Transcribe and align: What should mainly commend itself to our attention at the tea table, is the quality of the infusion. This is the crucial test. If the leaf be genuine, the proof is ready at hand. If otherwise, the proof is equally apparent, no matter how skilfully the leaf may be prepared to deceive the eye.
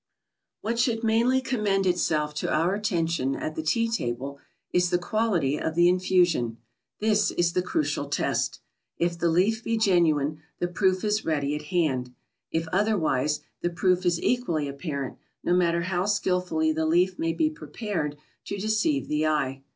What 0.61 0.79
should 0.79 1.03
mainly 1.03 1.41
commend 1.41 1.85
itself 1.85 2.33
to 2.37 2.51
our 2.51 2.73
attention 2.73 3.35
at 3.35 3.53
the 3.53 3.61
tea 3.61 3.87
table, 3.87 4.39
is 4.73 4.89
the 4.89 4.97
quality 4.97 5.59
of 5.59 5.75
the 5.75 5.87
infusion. 5.87 6.57
This 6.99 7.29
is 7.29 7.53
the 7.53 7.61
crucial 7.61 8.07
test. 8.09 8.61
If 8.97 9.19
the 9.19 9.29
leaf 9.29 9.63
be 9.63 9.77
genuine, 9.77 10.39
the 10.57 10.67
proof 10.69 11.03
is 11.03 11.23
ready 11.23 11.53
at 11.53 11.65
hand. 11.69 12.15
If 12.49 12.67
otherwise, 12.73 13.41
the 13.61 13.69
proof 13.69 14.03
is 14.03 14.19
equally 14.19 14.67
apparent, 14.67 15.19
no 15.43 15.53
matter 15.53 15.83
how 15.83 16.07
skilfully 16.07 16.71
the 16.71 16.87
leaf 16.87 17.19
may 17.19 17.33
be 17.33 17.51
prepared 17.51 18.17
to 18.45 18.57
deceive 18.57 19.07
the 19.07 19.27
eye. 19.27 19.61